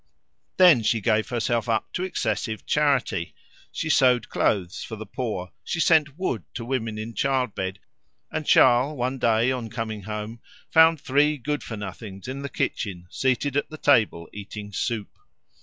[0.57, 3.35] Then she gave herself up to excessive charity.
[3.71, 7.77] She sewed clothes for the poor, she sent wood to women in childbed;
[8.31, 10.39] and Charles one day, on coming home,
[10.71, 15.19] found three good for nothings in the kitchen seated at the table eating soup.